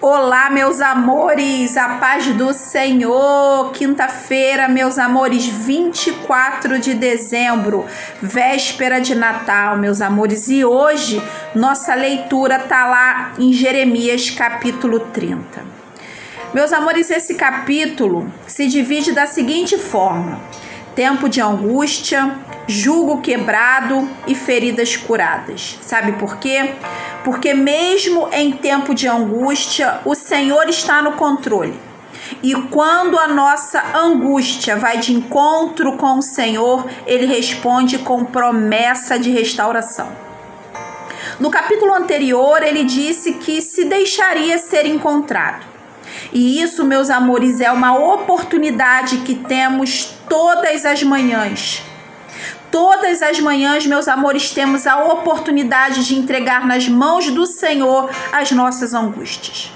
Olá, 0.00 0.50
meus 0.50 0.82
amores, 0.82 1.74
a 1.74 1.96
paz 1.96 2.26
do 2.26 2.52
Senhor. 2.52 3.72
Quinta-feira, 3.72 4.68
meus 4.68 4.98
amores, 4.98 5.46
24 5.46 6.78
de 6.78 6.92
dezembro, 6.92 7.86
véspera 8.20 9.00
de 9.00 9.14
Natal, 9.14 9.78
meus 9.78 10.02
amores. 10.02 10.48
E 10.48 10.62
hoje 10.62 11.22
nossa 11.54 11.94
leitura 11.94 12.58
tá 12.58 12.86
lá 12.86 13.32
em 13.38 13.54
Jeremias 13.54 14.28
capítulo 14.28 15.00
30. 15.00 15.64
Meus 16.52 16.74
amores, 16.74 17.10
esse 17.10 17.34
capítulo 17.34 18.30
se 18.46 18.66
divide 18.66 19.12
da 19.12 19.26
seguinte 19.26 19.78
forma: 19.78 20.38
tempo 20.94 21.26
de 21.26 21.40
angústia, 21.40 22.36
jugo 22.66 23.20
quebrado 23.20 24.08
e 24.26 24.34
feridas 24.34 24.96
curadas. 24.96 25.78
Sabe 25.82 26.12
por 26.12 26.38
quê? 26.38 26.74
Porque 27.24 27.54
mesmo 27.54 28.28
em 28.32 28.52
tempo 28.52 28.94
de 28.94 29.08
angústia, 29.08 30.00
o 30.04 30.14
Senhor 30.14 30.68
está 30.68 31.00
no 31.00 31.12
controle. 31.12 31.78
E 32.42 32.54
quando 32.54 33.18
a 33.18 33.28
nossa 33.28 33.82
angústia 33.96 34.76
vai 34.76 34.98
de 34.98 35.12
encontro 35.12 35.96
com 35.96 36.18
o 36.18 36.22
Senhor, 36.22 36.86
ele 37.06 37.26
responde 37.26 37.98
com 37.98 38.24
promessa 38.24 39.18
de 39.18 39.30
restauração. 39.30 40.08
No 41.38 41.50
capítulo 41.50 41.94
anterior, 41.94 42.62
ele 42.62 42.84
disse 42.84 43.34
que 43.34 43.60
se 43.60 43.84
deixaria 43.84 44.58
ser 44.58 44.86
encontrado. 44.86 45.66
E 46.32 46.60
isso, 46.60 46.84
meus 46.84 47.10
amores, 47.10 47.60
é 47.60 47.70
uma 47.70 47.96
oportunidade 47.96 49.18
que 49.18 49.34
temos 49.34 50.14
todas 50.28 50.84
as 50.84 51.02
manhãs. 51.02 51.82
Todas 52.70 53.22
as 53.22 53.40
manhãs, 53.40 53.86
meus 53.86 54.08
amores, 54.08 54.50
temos 54.50 54.86
a 54.86 55.04
oportunidade 55.04 56.04
de 56.06 56.18
entregar 56.18 56.66
nas 56.66 56.88
mãos 56.88 57.30
do 57.30 57.46
Senhor 57.46 58.10
as 58.32 58.50
nossas 58.52 58.92
angústias. 58.92 59.72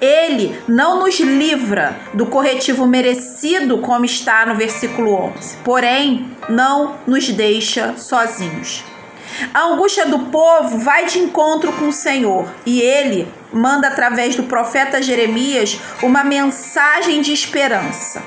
Ele 0.00 0.60
não 0.68 1.00
nos 1.00 1.18
livra 1.18 1.98
do 2.12 2.26
corretivo 2.26 2.86
merecido, 2.86 3.78
como 3.78 4.04
está 4.04 4.44
no 4.44 4.54
versículo 4.54 5.14
11, 5.36 5.56
porém, 5.64 6.30
não 6.48 6.96
nos 7.06 7.28
deixa 7.30 7.96
sozinhos. 7.96 8.84
A 9.52 9.64
angústia 9.64 10.06
do 10.06 10.18
povo 10.26 10.78
vai 10.78 11.06
de 11.06 11.18
encontro 11.18 11.72
com 11.72 11.88
o 11.88 11.92
Senhor 11.92 12.48
e 12.64 12.80
ele 12.80 13.28
manda 13.52 13.88
através 13.88 14.34
do 14.34 14.44
profeta 14.44 15.02
Jeremias 15.02 15.78
uma 16.02 16.24
mensagem 16.24 17.20
de 17.20 17.32
esperança. 17.32 18.22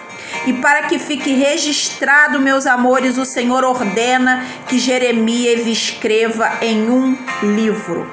E 0.47 0.53
para 0.53 0.83
que 0.83 0.97
fique 0.97 1.33
registrado, 1.33 2.39
meus 2.39 2.65
amores, 2.65 3.17
o 3.17 3.25
Senhor 3.25 3.63
ordena 3.63 4.45
que 4.67 4.79
Jeremias 4.79 5.67
escreva 5.67 6.59
em 6.61 6.89
um 6.89 7.17
livro. 7.43 8.09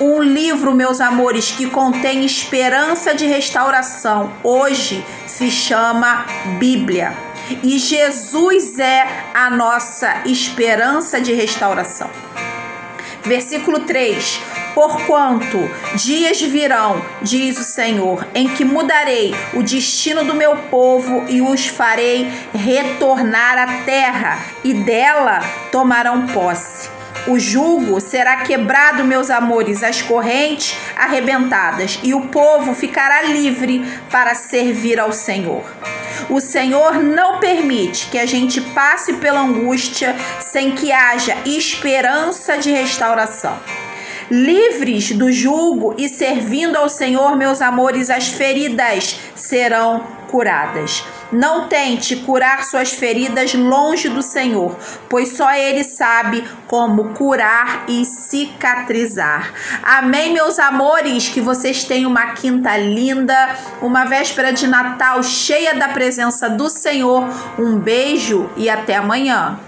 Um 0.00 0.22
livro, 0.22 0.74
meus 0.74 1.00
amores, 1.00 1.50
que 1.50 1.68
contém 1.70 2.24
esperança 2.24 3.14
de 3.14 3.26
restauração. 3.26 4.32
Hoje 4.42 5.04
se 5.26 5.50
chama 5.50 6.26
Bíblia. 6.58 7.16
E 7.62 7.78
Jesus 7.78 8.78
é 8.78 9.06
a 9.32 9.48
nossa 9.48 10.22
esperança 10.26 11.20
de 11.20 11.32
restauração. 11.32 12.10
Versículo 13.22 13.80
3: 13.80 14.40
Porquanto 14.76 15.58
dias 15.94 16.38
virão, 16.42 17.02
diz 17.22 17.56
o 17.56 17.64
Senhor, 17.64 18.28
em 18.34 18.46
que 18.46 18.62
mudarei 18.62 19.34
o 19.54 19.62
destino 19.62 20.22
do 20.22 20.34
meu 20.34 20.54
povo 20.54 21.24
e 21.30 21.40
os 21.40 21.66
farei 21.66 22.30
retornar 22.52 23.56
à 23.56 23.84
terra, 23.86 24.38
e 24.62 24.74
dela 24.74 25.40
tomarão 25.72 26.26
posse. 26.26 26.90
O 27.26 27.38
jugo 27.38 27.98
será 28.02 28.42
quebrado, 28.42 29.02
meus 29.02 29.30
amores, 29.30 29.82
as 29.82 30.02
correntes 30.02 30.76
arrebentadas, 30.94 31.98
e 32.02 32.12
o 32.12 32.26
povo 32.26 32.74
ficará 32.74 33.22
livre 33.22 33.82
para 34.10 34.34
servir 34.34 35.00
ao 35.00 35.10
Senhor. 35.10 35.64
O 36.28 36.38
Senhor 36.38 37.02
não 37.02 37.40
permite 37.40 38.08
que 38.08 38.18
a 38.18 38.26
gente 38.26 38.60
passe 38.60 39.14
pela 39.14 39.40
angústia 39.40 40.14
sem 40.38 40.72
que 40.72 40.92
haja 40.92 41.34
esperança 41.46 42.58
de 42.58 42.70
restauração. 42.70 43.58
Livres 44.30 45.12
do 45.12 45.30
jugo 45.30 45.94
e 45.96 46.08
servindo 46.08 46.76
ao 46.76 46.88
Senhor, 46.88 47.36
meus 47.36 47.62
amores, 47.62 48.10
as 48.10 48.28
feridas 48.28 49.18
serão 49.34 50.04
curadas. 50.28 51.04
Não 51.32 51.68
tente 51.68 52.16
curar 52.16 52.64
suas 52.64 52.92
feridas 52.92 53.54
longe 53.54 54.08
do 54.08 54.22
Senhor, 54.22 54.76
pois 55.08 55.36
só 55.36 55.52
Ele 55.52 55.84
sabe 55.84 56.44
como 56.66 57.14
curar 57.14 57.84
e 57.88 58.04
cicatrizar. 58.04 59.52
Amém, 59.82 60.32
meus 60.32 60.58
amores? 60.58 61.28
Que 61.28 61.40
vocês 61.40 61.84
tenham 61.84 62.10
uma 62.10 62.32
quinta 62.32 62.76
linda, 62.76 63.56
uma 63.80 64.04
véspera 64.04 64.52
de 64.52 64.66
Natal 64.66 65.22
cheia 65.22 65.74
da 65.74 65.88
presença 65.88 66.48
do 66.48 66.68
Senhor. 66.68 67.28
Um 67.58 67.78
beijo 67.78 68.50
e 68.56 68.68
até 68.68 68.96
amanhã. 68.96 69.58